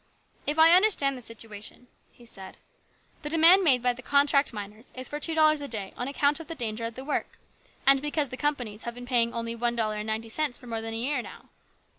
"If 0.51 0.57
I 0.57 0.73
understand 0.75 1.15
the 1.15 1.21
situation," 1.21 1.85
he 2.11 2.25
said," 2.25 2.57
the 3.21 3.29
demand 3.29 3.63
made 3.63 3.83
by 3.83 3.93
the 3.93 4.01
contract 4.01 4.51
miners 4.51 4.87
is 4.95 5.07
for 5.07 5.19
two 5.19 5.35
dollars 5.35 5.61
a 5.61 5.67
day 5.67 5.93
on 5.95 6.07
account 6.07 6.39
of 6.39 6.47
the 6.47 6.55
danger 6.55 6.85
of 6.85 6.95
the 6.95 7.05
work, 7.05 7.37
and 7.85 8.01
because 8.01 8.29
the 8.29 8.35
companies 8.35 8.81
have 8.81 8.95
been 8.95 9.05
paying 9.05 9.31
only 9.31 9.53
one 9.55 9.75
dollar 9.75 9.97
and 9.97 10.07
ninety 10.07 10.29
cents 10.29 10.57
for 10.57 10.65
more 10.65 10.81
than 10.81 10.95
a 10.95 10.97
year 10.97 11.21
now. 11.21 11.49